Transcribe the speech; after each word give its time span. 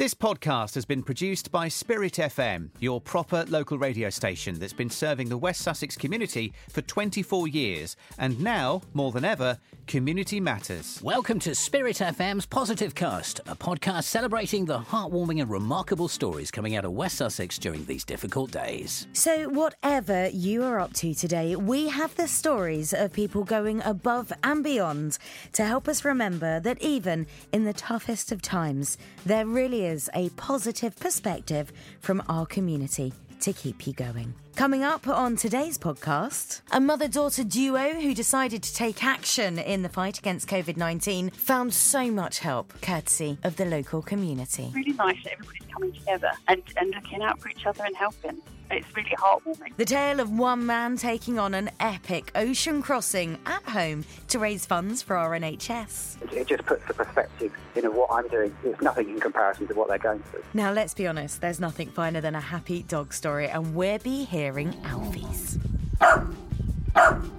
This 0.00 0.14
podcast 0.14 0.76
has 0.76 0.86
been 0.86 1.02
produced 1.02 1.52
by 1.52 1.68
Spirit 1.68 2.14
FM, 2.14 2.70
your 2.78 3.02
proper 3.02 3.44
local 3.50 3.76
radio 3.76 4.08
station 4.08 4.58
that's 4.58 4.72
been 4.72 4.88
serving 4.88 5.28
the 5.28 5.36
West 5.36 5.60
Sussex 5.60 5.94
community 5.94 6.54
for 6.70 6.80
24 6.80 7.48
years. 7.48 7.96
And 8.16 8.40
now, 8.40 8.80
more 8.94 9.12
than 9.12 9.26
ever, 9.26 9.58
community 9.86 10.40
matters. 10.40 10.98
Welcome 11.02 11.38
to 11.40 11.54
Spirit 11.54 11.96
FM's 11.96 12.46
Positive 12.46 12.94
Cast, 12.94 13.40
a 13.40 13.54
podcast 13.54 14.04
celebrating 14.04 14.64
the 14.64 14.78
heartwarming 14.78 15.42
and 15.42 15.50
remarkable 15.50 16.08
stories 16.08 16.50
coming 16.50 16.76
out 16.76 16.86
of 16.86 16.92
West 16.92 17.16
Sussex 17.16 17.58
during 17.58 17.84
these 17.84 18.04
difficult 18.04 18.50
days. 18.50 19.06
So, 19.12 19.50
whatever 19.50 20.28
you 20.28 20.62
are 20.62 20.80
up 20.80 20.94
to 20.94 21.12
today, 21.12 21.56
we 21.56 21.88
have 21.88 22.14
the 22.14 22.26
stories 22.26 22.94
of 22.94 23.12
people 23.12 23.44
going 23.44 23.82
above 23.82 24.32
and 24.44 24.64
beyond 24.64 25.18
to 25.52 25.66
help 25.66 25.88
us 25.88 26.06
remember 26.06 26.58
that 26.60 26.80
even 26.80 27.26
in 27.52 27.64
the 27.64 27.74
toughest 27.74 28.32
of 28.32 28.40
times, 28.40 28.96
there 29.26 29.44
really 29.44 29.84
is 29.84 29.89
a 30.14 30.28
positive 30.30 30.94
perspective 30.96 31.72
from 32.00 32.22
our 32.28 32.46
community 32.46 33.12
to 33.40 33.52
keep 33.52 33.86
you 33.86 33.92
going. 33.92 34.34
Coming 34.54 34.82
up 34.84 35.08
on 35.08 35.36
today's 35.36 35.78
podcast, 35.78 36.60
a 36.70 36.80
mother 36.80 37.08
daughter 37.08 37.42
duo 37.42 37.94
who 37.94 38.14
decided 38.14 38.62
to 38.62 38.74
take 38.74 39.02
action 39.02 39.58
in 39.58 39.82
the 39.82 39.88
fight 39.88 40.18
against 40.18 40.48
COVID 40.48 40.76
19 40.76 41.30
found 41.30 41.72
so 41.72 42.10
much 42.10 42.38
help 42.40 42.72
courtesy 42.82 43.38
of 43.42 43.56
the 43.56 43.64
local 43.64 44.02
community. 44.02 44.70
really 44.74 44.92
nice 44.92 45.16
that 45.24 45.32
everybody's 45.32 45.66
coming 45.72 45.92
together 45.92 46.30
and, 46.48 46.62
and 46.76 46.90
looking 46.94 47.22
out 47.22 47.40
for 47.40 47.48
each 47.48 47.66
other 47.66 47.84
and 47.84 47.96
helping. 47.96 48.40
It's 48.70 48.86
really 48.94 49.10
heartwarming. 49.10 49.76
The 49.76 49.84
tale 49.84 50.20
of 50.20 50.30
one 50.30 50.64
man 50.64 50.96
taking 50.96 51.38
on 51.38 51.54
an 51.54 51.70
epic 51.80 52.30
ocean 52.34 52.82
crossing 52.82 53.38
at 53.46 53.62
home 53.64 54.04
to 54.28 54.38
raise 54.38 54.64
funds 54.64 55.02
for 55.02 55.16
our 55.16 55.30
NHS. 55.30 56.32
It 56.32 56.46
just 56.46 56.64
puts 56.66 56.86
the 56.86 56.94
perspective 56.94 57.52
in 57.74 57.84
of 57.84 57.94
what 57.94 58.10
I'm 58.12 58.28
doing. 58.28 58.54
It's 58.64 58.80
nothing 58.80 59.10
in 59.10 59.18
comparison 59.18 59.66
to 59.68 59.74
what 59.74 59.88
they're 59.88 59.98
going 59.98 60.20
through. 60.20 60.44
Now, 60.54 60.72
let's 60.72 60.94
be 60.94 61.06
honest, 61.06 61.40
there's 61.40 61.58
nothing 61.60 61.88
finer 61.90 62.20
than 62.20 62.34
a 62.34 62.40
happy 62.40 62.82
dog 62.82 63.12
story, 63.12 63.48
and 63.48 63.74
we'll 63.74 63.98
be 63.98 64.24
hearing 64.24 64.74
Alfie's. 64.84 65.58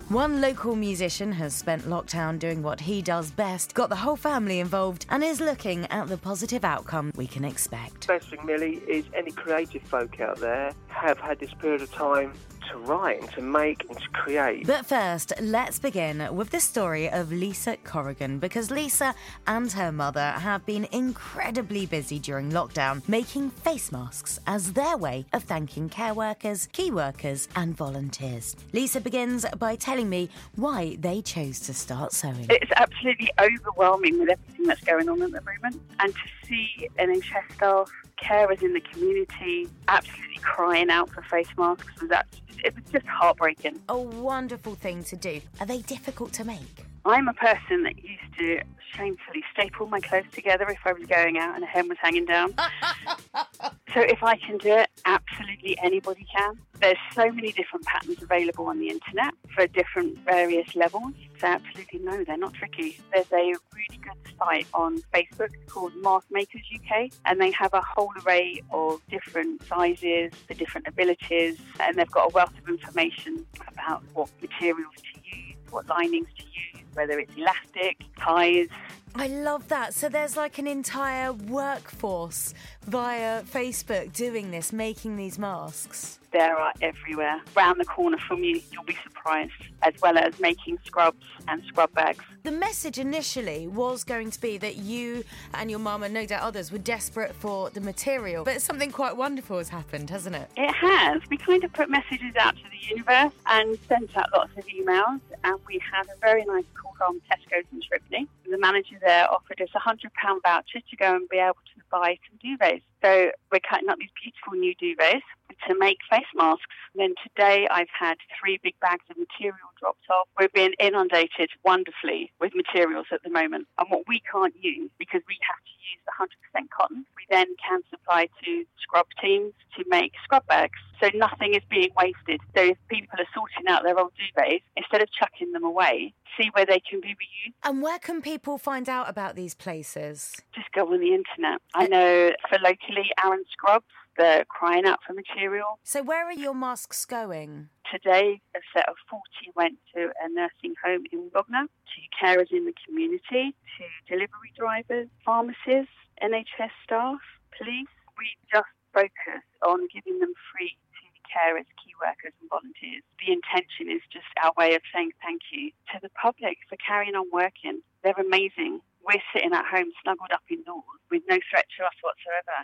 One 0.09 0.41
local 0.41 0.75
musician 0.75 1.31
has 1.33 1.53
spent 1.53 1.83
lockdown 1.83 2.37
doing 2.37 2.61
what 2.61 2.81
he 2.81 3.01
does 3.01 3.31
best, 3.31 3.73
got 3.73 3.87
the 3.87 3.95
whole 3.95 4.17
family 4.17 4.59
involved, 4.59 5.05
and 5.09 5.23
is 5.23 5.39
looking 5.39 5.85
at 5.85 6.07
the 6.07 6.17
positive 6.17 6.65
outcome 6.65 7.13
we 7.15 7.27
can 7.27 7.45
expect. 7.45 8.07
best 8.07 8.29
thing, 8.29 8.45
Millie, 8.45 8.81
is 8.89 9.05
any 9.15 9.31
creative 9.31 9.81
folk 9.83 10.19
out 10.19 10.37
there 10.37 10.73
have 11.01 11.17
had 11.17 11.39
this 11.39 11.53
period 11.55 11.81
of 11.81 11.91
time 11.91 12.31
to 12.71 12.77
write 12.79 13.21
and 13.21 13.31
to 13.31 13.41
make 13.41 13.85
and 13.89 13.99
to 13.99 14.09
create. 14.09 14.65
But 14.65 14.85
first, 14.85 15.33
let's 15.41 15.79
begin 15.79 16.35
with 16.35 16.49
the 16.49 16.59
story 16.59 17.09
of 17.09 17.31
Lisa 17.31 17.77
Corrigan 17.83 18.39
because 18.39 18.71
Lisa 18.71 19.13
and 19.47 19.71
her 19.71 19.91
mother 19.91 20.31
have 20.31 20.65
been 20.65 20.87
incredibly 20.91 21.85
busy 21.85 22.19
during 22.19 22.51
lockdown 22.51 23.07
making 23.07 23.49
face 23.49 23.91
masks 23.91 24.39
as 24.47 24.73
their 24.73 24.97
way 24.97 25.25
of 25.33 25.43
thanking 25.43 25.89
care 25.89 26.13
workers, 26.13 26.67
key 26.71 26.91
workers, 26.91 27.47
and 27.55 27.75
volunteers. 27.75 28.55
Lisa 28.73 29.01
begins 29.01 29.45
by 29.57 29.75
telling 29.75 30.09
me 30.09 30.29
why 30.55 30.97
they 30.99 31.21
chose 31.21 31.59
to 31.61 31.73
start 31.73 32.13
sewing. 32.13 32.47
It's 32.49 32.71
absolutely 32.77 33.31
overwhelming 33.39 34.19
with 34.19 34.29
everything 34.29 34.65
that's 34.67 34.81
going 34.81 35.09
on 35.09 35.21
at 35.21 35.31
the 35.31 35.41
moment. 35.41 35.81
And 35.99 36.13
to 36.13 36.47
see 36.47 36.87
NHS 36.97 37.53
staff, 37.55 37.91
carers 38.21 38.61
in 38.61 38.73
the 38.73 38.81
community 38.81 39.67
absolutely 39.87 40.37
crying 40.41 40.89
out 40.89 41.09
for 41.09 41.21
face 41.23 41.47
masks 41.57 42.01
was 42.01 42.11
absolutely, 42.11 42.60
it 42.63 42.75
was 42.75 42.83
just 42.91 43.05
heartbreaking. 43.05 43.79
A 43.89 43.97
wonderful 43.97 44.75
thing 44.75 45.03
to 45.05 45.15
do. 45.15 45.41
Are 45.59 45.65
they 45.65 45.81
difficult 45.81 46.33
to 46.33 46.43
make? 46.43 46.90
I'm 47.05 47.27
a 47.27 47.33
person 47.33 47.83
that 47.83 47.97
used 47.97 48.37
to 48.37 48.61
shamefully 48.95 49.43
staple 49.53 49.87
my 49.87 49.99
clothes 49.99 50.25
together 50.31 50.65
if 50.69 50.79
I 50.85 50.93
was 50.93 51.05
going 51.07 51.37
out 51.37 51.55
and 51.55 51.63
a 51.63 51.67
hem 51.67 51.87
was 51.87 51.97
hanging 51.99 52.25
down. 52.25 52.53
so 53.93 54.01
if 54.01 54.21
I 54.23 54.37
can 54.37 54.57
do 54.57 54.75
it, 54.75 54.89
absolutely 55.05 55.77
anybody 55.81 56.25
can. 56.35 56.59
There's 56.79 56.97
so 57.13 57.31
many 57.31 57.51
different 57.51 57.85
patterns 57.85 58.21
available 58.21 58.65
on 58.67 58.79
the 58.79 58.89
internet 58.89 59.33
for 59.55 59.65
different 59.67 60.19
various 60.19 60.75
levels. 60.75 61.13
So 61.39 61.47
absolutely 61.47 61.99
no, 61.99 62.23
they're 62.23 62.37
not 62.37 62.53
tricky. 62.53 62.99
There's 63.11 63.31
a 63.31 63.55
really 63.73 63.99
good 64.01 64.33
site 64.37 64.67
on 64.73 64.99
Facebook 65.13 65.49
called 65.67 65.93
Mask 66.01 66.27
Makers 66.29 66.61
UK, 66.73 67.11
and 67.25 67.41
they 67.41 67.51
have 67.51 67.73
a 67.73 67.81
whole 67.81 68.11
array 68.25 68.61
of 68.71 69.01
different 69.09 69.63
sizes, 69.67 70.31
the 70.47 70.53
different 70.53 70.87
abilities, 70.87 71.57
and 71.79 71.97
they've 71.97 72.11
got 72.11 72.31
a 72.31 72.33
wealth 72.33 72.53
of 72.61 72.69
information 72.69 73.45
about 73.67 74.03
what 74.13 74.29
materials 74.41 74.93
to 74.97 75.19
use, 75.37 75.55
what 75.71 75.87
linings 75.87 76.27
to 76.37 76.43
use, 76.43 76.70
whether 76.93 77.19
it's 77.19 77.35
elastic, 77.35 78.03
ties. 78.17 78.67
I 79.15 79.27
love 79.27 79.67
that. 79.67 79.93
So 79.93 80.07
there's 80.07 80.37
like 80.37 80.57
an 80.57 80.67
entire 80.67 81.33
workforce 81.33 82.53
via 82.85 83.43
Facebook 83.43 84.13
doing 84.13 84.51
this, 84.51 84.71
making 84.71 85.17
these 85.17 85.37
masks. 85.37 86.19
There 86.31 86.55
are 86.55 86.71
everywhere. 86.81 87.41
Round 87.55 87.79
the 87.79 87.85
corner 87.85 88.17
from 88.17 88.41
you, 88.43 88.61
you'll 88.71 88.85
be 88.85 88.97
surprised, 89.03 89.51
as 89.81 89.93
well 90.01 90.17
as 90.17 90.39
making 90.39 90.79
scrubs 90.85 91.25
and 91.49 91.61
scrub 91.65 91.91
bags. 91.93 92.23
The 92.43 92.51
message 92.51 92.97
initially 92.97 93.67
was 93.67 94.05
going 94.05 94.31
to 94.31 94.39
be 94.39 94.57
that 94.59 94.77
you 94.77 95.25
and 95.53 95.69
your 95.69 95.79
mum 95.79 96.03
and 96.03 96.13
no 96.13 96.25
doubt 96.25 96.41
others 96.41 96.71
were 96.71 96.77
desperate 96.77 97.35
for 97.35 97.69
the 97.69 97.81
material, 97.81 98.45
but 98.45 98.61
something 98.61 98.91
quite 98.91 99.17
wonderful 99.17 99.57
has 99.57 99.69
happened, 99.69 100.09
hasn't 100.09 100.37
it? 100.37 100.49
It 100.55 100.73
has. 100.73 101.21
We 101.29 101.37
kind 101.37 101.65
of 101.65 101.73
put 101.73 101.89
messages 101.89 102.33
out 102.39 102.55
to 102.55 102.63
the 102.63 102.87
universe 102.89 103.33
and 103.47 103.77
sent 103.89 104.15
out 104.15 104.29
lots 104.33 104.51
of 104.57 104.65
emails, 104.67 105.19
and 105.43 105.59
we 105.67 105.79
had 105.79 106.03
a 106.03 106.17
very 106.21 106.45
nice 106.45 106.63
call 106.81 106.93
from 106.97 107.19
Tesco's 107.29 107.65
in 107.73 107.81
Shripney. 107.81 108.27
The 108.49 108.57
manager 108.57 108.95
there 109.01 109.29
offered 109.29 109.59
us 109.61 109.69
a 109.75 109.79
£100 109.79 109.97
voucher 110.43 110.79
to 110.79 110.95
go 110.95 111.15
and 111.15 111.27
be 111.27 111.37
able 111.37 111.55
to 111.75 111.81
buy 111.91 112.17
some 112.29 112.39
duvets. 112.39 112.83
So 113.01 113.31
we're 113.51 113.59
cutting 113.67 113.89
up 113.89 113.97
these 113.97 114.13
beautiful 114.21 114.53
new 114.53 114.75
duvets 114.75 115.25
to 115.67 115.77
make 115.77 115.97
face 116.09 116.25
masks. 116.35 116.65
And 116.93 117.01
then 117.01 117.15
today 117.23 117.67
I've 117.69 117.91
had 117.97 118.17
three 118.39 118.59
big 118.61 118.79
bags 118.79 119.03
of 119.09 119.17
material 119.17 119.69
dropped 119.79 120.05
off. 120.09 120.27
We're 120.39 120.49
being 120.53 120.73
inundated 120.79 121.49
wonderfully 121.65 122.31
with 122.39 122.53
materials 122.55 123.07
at 123.11 123.23
the 123.23 123.29
moment. 123.29 123.67
And 123.79 123.89
what 123.89 124.07
we 124.07 124.21
can't 124.31 124.53
use, 124.61 124.89
because 124.99 125.21
we 125.27 125.37
have 125.41 125.61
to 125.65 125.73
use 125.81 126.61
100% 126.61 126.69
cotton, 126.69 127.05
we 127.17 127.23
then 127.29 127.47
can 127.67 127.81
supply 127.89 128.27
to 128.43 128.65
scrub 128.81 129.07
teams 129.21 129.53
to 129.77 129.85
make 129.87 130.13
scrub 130.23 130.45
bags. 130.47 130.79
So 131.01 131.09
nothing 131.15 131.55
is 131.55 131.63
being 131.69 131.89
wasted. 131.97 132.41
So 132.55 132.63
if 132.63 132.77
people 132.87 133.19
are 133.19 133.25
sorting 133.33 133.67
out 133.67 133.83
their 133.83 133.97
old 133.99 134.11
duvets, 134.13 134.61
instead 134.77 135.01
of 135.01 135.09
chucking 135.11 135.51
them 135.51 135.63
away, 135.63 136.13
see 136.37 136.49
where 136.53 136.65
they 136.65 136.79
can 136.79 137.01
be 137.01 137.09
reused. 137.09 137.53
And 137.63 137.81
where 137.81 137.99
can 137.99 138.21
people 138.21 138.57
find 138.57 138.87
out 138.87 139.09
about 139.09 139.35
these 139.35 139.55
places? 139.55 140.35
Just 140.53 140.71
go 140.73 140.91
on 140.91 140.99
the 140.99 141.13
internet. 141.13 141.61
I 141.73 141.85
uh, 141.85 141.87
know 141.87 142.31
for 142.49 142.59
locally, 142.91 143.11
Arun 143.23 143.43
Scrubs, 143.51 143.85
they're 144.17 144.45
crying 144.45 144.85
out 144.85 144.99
for 145.05 145.13
material. 145.13 145.79
So, 145.83 146.03
where 146.03 146.25
are 146.25 146.33
your 146.33 146.53
masks 146.53 147.05
going? 147.05 147.69
Today, 147.91 148.41
a 148.55 148.59
set 148.73 148.87
of 148.89 148.95
40 149.09 149.21
went 149.55 149.77
to 149.95 150.11
a 150.23 150.29
nursing 150.29 150.75
home 150.83 151.03
in 151.11 151.29
Bognor, 151.33 151.67
to 151.67 152.25
carers 152.25 152.51
in 152.51 152.65
the 152.65 152.73
community, 152.85 153.55
to 153.77 153.85
delivery 154.07 154.53
drivers, 154.57 155.07
pharmacists, 155.25 155.95
NHS 156.21 156.71
staff, 156.83 157.19
police. 157.57 157.87
We 158.17 158.27
just 158.53 158.69
focus 158.93 159.43
on 159.65 159.87
giving 159.93 160.19
them 160.19 160.33
free 160.51 160.77
to 160.77 161.05
carers, 161.27 161.65
key 161.83 161.95
workers 161.99 162.33
and 162.39 162.49
volunteers. 162.49 163.03
The 163.25 163.31
intention 163.31 163.89
is 163.89 164.03
just 164.11 164.27
our 164.43 164.51
way 164.57 164.75
of 164.75 164.81
saying 164.93 165.11
thank 165.23 165.41
you 165.51 165.71
to 165.93 165.99
the 166.01 166.09
public 166.21 166.57
for 166.69 166.77
carrying 166.77 167.15
on 167.15 167.27
working. 167.31 167.81
They're 168.03 168.19
amazing. 168.19 168.81
We're 169.01 169.23
sitting 169.33 169.53
at 169.53 169.65
home 169.65 169.89
snuggled 170.01 170.31
up 170.31 170.45
indoors 170.49 171.01
with 171.09 171.25
no 171.27 171.37
threat 171.49 171.65
to 171.77 171.85
us 171.85 171.97
whatsoever. 172.05 172.57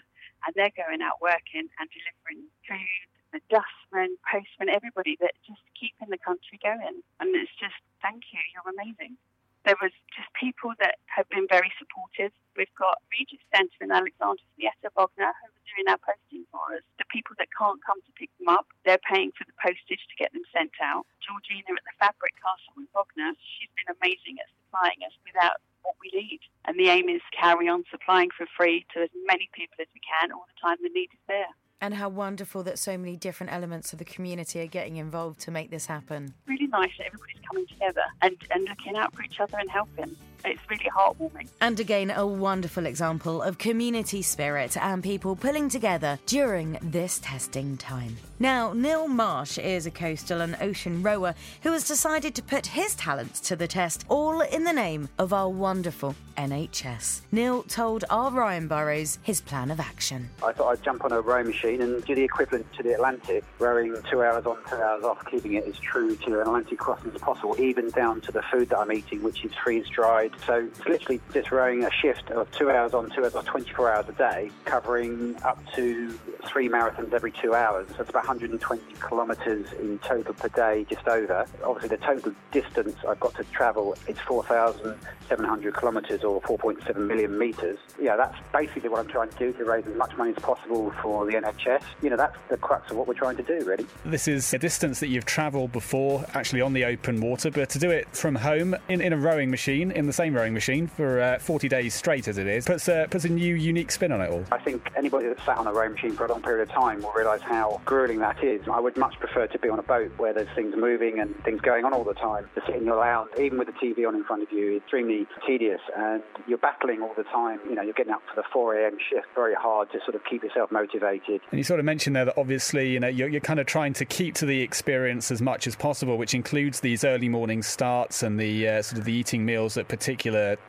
And 0.45 0.53
they're 0.53 0.73
going 0.77 1.01
out 1.01 1.17
working 1.21 1.65
and 1.65 1.85
delivering 1.89 2.45
food, 2.69 3.05
the 3.33 3.41
dustmen, 3.49 4.15
postmen, 4.21 4.69
everybody 4.69 5.17
that 5.19 5.33
just 5.43 5.65
keeping 5.73 6.13
the 6.13 6.21
country 6.21 6.61
going. 6.61 7.01
And 7.19 7.27
it's 7.33 7.53
just 7.57 7.77
thank 8.01 8.29
you, 8.29 8.39
you're 8.53 8.69
amazing. 8.69 9.17
There 9.65 9.75
was 9.83 9.91
just 10.15 10.31
people 10.31 10.71
that 10.79 10.95
have 11.11 11.27
been 11.27 11.43
very 11.49 11.67
supportive. 11.75 12.31
We've 12.55 12.71
got 12.79 13.03
Regis 13.11 13.43
Centre 13.51 13.83
in 13.83 13.91
Alexandra 13.91 14.45
Theatre 14.55 14.93
Bognor 14.95 15.27
who 15.27 15.51
are 15.51 15.67
doing 15.75 15.91
our 15.91 15.99
posting 15.99 16.47
for 16.47 16.63
us. 16.71 16.87
The 16.95 17.09
people 17.11 17.35
that 17.35 17.51
can't 17.51 17.83
come 17.83 17.99
to 17.99 18.11
pick 18.15 18.31
them 18.39 18.47
up, 18.47 18.71
they're 18.87 19.03
paying 19.03 19.35
for 19.35 19.43
the 19.43 19.57
postage 19.59 19.99
to 20.07 20.15
get 20.15 20.31
them 20.31 20.47
sent 20.55 20.71
out. 20.79 21.03
Georgina 21.19 21.75
at 21.75 21.83
the 21.83 21.99
Fabric 21.99 22.39
Castle 22.39 22.79
in 22.79 22.87
Bognor, 22.95 23.35
she's 23.35 23.67
been 23.75 23.91
amazing 23.91 24.39
at 24.39 24.47
supplying 24.55 25.03
us 25.03 25.11
without 25.27 25.59
we 26.01 26.11
need. 26.19 26.39
And 26.65 26.77
the 26.79 26.89
aim 26.89 27.09
is 27.09 27.21
to 27.31 27.37
carry 27.37 27.67
on 27.67 27.83
supplying 27.89 28.29
for 28.37 28.45
free 28.57 28.85
to 28.93 29.03
as 29.03 29.09
many 29.25 29.49
people 29.53 29.75
as 29.79 29.87
we 29.93 30.01
can 30.01 30.31
all 30.31 30.45
the 30.47 30.61
time 30.61 30.77
the 30.81 30.89
need 30.89 31.09
is 31.13 31.19
there. 31.27 31.47
And 31.79 31.93
how 31.93 32.09
wonderful 32.09 32.63
that 32.63 32.79
so 32.79 32.97
many 32.97 33.15
different 33.15 33.53
elements 33.53 33.93
of 33.93 33.99
the 33.99 34.05
community 34.05 34.59
are 34.61 34.67
getting 34.67 34.97
involved 34.97 35.39
to 35.41 35.51
make 35.51 35.69
this 35.69 35.85
happen. 35.85 36.33
Really 36.47 36.67
nice 36.67 36.89
that 36.97 37.07
everybody's 37.07 37.37
coming 37.47 37.67
together 37.67 38.01
and, 38.23 38.35
and 38.49 38.67
looking 38.67 38.97
out 38.97 39.15
for 39.15 39.23
each 39.23 39.39
other 39.39 39.57
and 39.59 39.69
helping. 39.69 40.15
It's 40.45 40.61
really 40.69 40.89
heartwarming. 40.95 41.47
And 41.61 41.79
again, 41.79 42.11
a 42.11 42.25
wonderful 42.25 42.85
example 42.85 43.41
of 43.41 43.57
community 43.57 44.21
spirit 44.21 44.77
and 44.77 45.03
people 45.03 45.35
pulling 45.35 45.69
together 45.69 46.19
during 46.25 46.77
this 46.81 47.19
testing 47.19 47.77
time. 47.77 48.17
Now, 48.39 48.71
Neil 48.73 49.07
Marsh 49.07 49.57
is 49.57 49.87
a 49.87 49.91
coastal 49.91 50.41
and 50.41 50.55
ocean 50.61 51.01
rower 51.01 51.33
who 51.63 51.71
has 51.71 51.87
decided 51.87 52.35
to 52.35 52.43
put 52.43 52.67
his 52.67 52.95
talents 52.95 53.39
to 53.41 53.55
the 53.55 53.67
test, 53.67 54.05
all 54.09 54.41
in 54.41 54.63
the 54.63 54.73
name 54.73 55.09
of 55.17 55.33
our 55.33 55.49
wonderful 55.49 56.15
NHS. 56.37 57.21
Neil 57.31 57.63
told 57.63 58.05
our 58.11 58.29
Ryan 58.29 58.67
Burrows 58.67 59.17
his 59.23 59.41
plan 59.41 59.71
of 59.71 59.79
action. 59.79 60.29
I 60.43 60.51
thought 60.51 60.71
I'd 60.71 60.83
jump 60.83 61.03
on 61.03 61.11
a 61.11 61.19
rowing 61.19 61.47
machine 61.47 61.81
and 61.81 62.05
do 62.05 62.13
the 62.13 62.21
equivalent 62.21 62.71
to 62.73 62.83
the 62.83 62.93
Atlantic, 62.93 63.43
rowing 63.57 63.95
two 64.09 64.21
hours 64.21 64.45
on, 64.45 64.57
two 64.69 64.75
hours 64.75 65.03
off, 65.03 65.25
keeping 65.25 65.55
it 65.55 65.65
as 65.65 65.79
true 65.79 66.15
to 66.15 66.33
an 66.35 66.41
Atlantic 66.41 66.77
crossing 66.77 67.11
as 67.11 67.19
possible, 67.19 67.59
even 67.59 67.89
down 67.89 68.21
to 68.21 68.31
the 68.31 68.43
food 68.51 68.69
that 68.69 68.77
I'm 68.77 68.91
eating, 68.91 69.23
which 69.23 69.43
is 69.43 69.51
freeze 69.63 69.89
dried. 69.89 70.26
So 70.45 70.67
it's 70.67 70.85
literally 70.85 71.21
just 71.33 71.51
rowing 71.51 71.83
a 71.83 71.91
shift 71.91 72.29
of 72.31 72.49
two 72.51 72.69
hours 72.69 72.93
on, 72.93 73.09
two 73.09 73.23
hours 73.23 73.35
off, 73.35 73.45
24 73.45 73.93
hours 73.93 74.05
a 74.09 74.13
day, 74.13 74.51
covering 74.65 75.35
up 75.43 75.59
to 75.75 76.17
three 76.47 76.69
marathons 76.69 77.13
every 77.13 77.31
two 77.31 77.53
hours. 77.53 77.87
So 77.89 78.01
it's 78.01 78.09
about 78.09 78.27
120 78.27 78.81
kilometres 79.07 79.71
in 79.73 79.99
total 79.99 80.33
per 80.33 80.49
day, 80.49 80.85
just 80.89 81.07
over. 81.07 81.45
Obviously, 81.63 81.89
the 81.89 82.03
total 82.03 82.33
distance 82.51 82.95
I've 83.07 83.19
got 83.19 83.35
to 83.35 83.43
travel 83.45 83.95
is 84.07 84.17
4,700 84.19 85.75
kilometres 85.75 86.23
or 86.23 86.41
4.7 86.41 86.95
million 86.95 87.37
metres. 87.37 87.77
Yeah, 88.01 88.15
that's 88.15 88.37
basically 88.53 88.89
what 88.89 88.99
I'm 88.99 89.07
trying 89.07 89.29
to 89.29 89.37
do 89.37 89.53
to 89.53 89.65
raise 89.65 89.85
as 89.87 89.95
much 89.95 90.15
money 90.17 90.33
as 90.35 90.43
possible 90.43 90.91
for 91.01 91.25
the 91.25 91.33
NHS. 91.33 91.83
You 92.01 92.09
know, 92.09 92.17
that's 92.17 92.37
the 92.49 92.57
crux 92.57 92.91
of 92.91 92.97
what 92.97 93.07
we're 93.07 93.13
trying 93.13 93.37
to 93.37 93.43
do, 93.43 93.63
really. 93.65 93.85
This 94.05 94.27
is 94.27 94.53
a 94.53 94.59
distance 94.59 94.99
that 94.99 95.07
you've 95.07 95.25
travelled 95.25 95.71
before, 95.71 96.25
actually 96.33 96.61
on 96.61 96.73
the 96.73 96.85
open 96.85 97.21
water, 97.21 97.51
but 97.51 97.69
to 97.69 97.79
do 97.79 97.89
it 97.89 98.07
from 98.15 98.35
home 98.35 98.75
in, 98.89 99.01
in 99.01 99.13
a 99.13 99.17
rowing 99.17 99.49
machine, 99.51 99.91
in 99.91 100.07
the 100.07 100.13
same 100.17 100.33
rowing 100.33 100.53
machine 100.53 100.87
for 100.87 101.21
uh, 101.21 101.37
40 101.37 101.69
days 101.69 101.93
straight 101.93 102.27
as 102.27 102.39
it 102.39 102.47
is, 102.47 102.65
puts, 102.65 102.89
uh, 102.89 103.05
puts 103.07 103.23
a 103.25 103.29
new, 103.29 103.53
unique 103.53 103.91
spin 103.91 104.11
on 104.11 104.19
it 104.19 104.31
all. 104.31 104.43
I 104.51 104.57
think 104.57 104.89
anybody 104.95 105.27
that's 105.27 105.43
sat 105.45 105.57
on 105.57 105.67
a 105.67 105.71
rowing 105.71 105.91
machine 105.91 106.13
for 106.13 106.25
a 106.25 106.29
long 106.29 106.41
period 106.41 106.67
of 106.67 106.73
time 106.73 107.03
will 107.03 107.11
realise 107.11 107.41
how 107.41 107.79
grueling 107.85 108.17
that 108.19 108.43
is. 108.43 108.61
I 108.67 108.79
would 108.79 108.97
much 108.97 109.19
prefer 109.19 109.45
to 109.45 109.59
be 109.59 109.69
on 109.69 109.77
a 109.77 109.83
boat 109.83 110.11
where 110.17 110.33
there's 110.33 110.49
things 110.55 110.73
moving 110.75 111.19
and 111.19 111.35
things 111.43 111.61
going 111.61 111.85
on 111.85 111.93
all 111.93 112.03
the 112.03 112.15
time. 112.15 112.49
To 112.55 112.61
sit 112.65 112.77
in 112.77 112.85
your 112.85 112.97
lounge, 112.97 113.29
even 113.39 113.59
with 113.59 113.67
the 113.67 113.73
TV 113.73 114.07
on 114.07 114.15
in 114.15 114.23
front 114.23 114.41
of 114.41 114.51
you, 114.51 114.77
is 114.77 114.81
extremely 114.81 115.27
tedious 115.45 115.81
and 115.95 116.23
you're 116.47 116.57
battling 116.57 117.03
all 117.03 117.13
the 117.15 117.23
time. 117.23 117.59
You 117.69 117.75
know, 117.75 117.83
you're 117.83 117.93
getting 117.93 118.13
up 118.13 118.23
for 118.27 118.41
the 118.41 118.47
4 118.51 118.75
a.m. 118.75 118.97
shift, 119.11 119.27
very 119.35 119.53
hard 119.53 119.91
to 119.91 119.99
sort 120.03 120.15
of 120.15 120.21
keep 120.27 120.41
yourself 120.41 120.71
motivated. 120.71 121.41
And 121.51 121.59
you 121.59 121.63
sort 121.63 121.79
of 121.79 121.85
mentioned 121.85 122.15
there 122.15 122.25
that 122.25 122.37
obviously, 122.39 122.89
you 122.91 122.99
know, 122.99 123.07
you're, 123.07 123.29
you're 123.29 123.39
kind 123.39 123.59
of 123.59 123.67
trying 123.67 123.93
to 123.93 124.05
keep 124.05 124.33
to 124.35 124.47
the 124.47 124.61
experience 124.61 125.29
as 125.29 125.43
much 125.43 125.67
as 125.67 125.75
possible, 125.75 126.17
which 126.17 126.33
includes 126.33 126.79
these 126.79 127.03
early 127.03 127.29
morning 127.29 127.61
starts 127.61 128.23
and 128.23 128.39
the 128.39 128.67
uh, 128.67 128.81
sort 128.81 128.97
of 128.97 129.05
the 129.05 129.13
eating 129.13 129.45
meals 129.45 129.77
at 129.77 129.87
particular 129.87 130.06